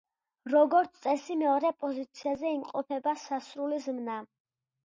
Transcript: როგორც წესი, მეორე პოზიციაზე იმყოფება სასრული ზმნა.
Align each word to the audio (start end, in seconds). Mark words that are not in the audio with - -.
როგორც 0.53 0.95
წესი, 1.03 1.37
მეორე 1.41 1.71
პოზიციაზე 1.83 2.55
იმყოფება 2.57 3.17
სასრული 3.29 3.83
ზმნა. 3.89 4.21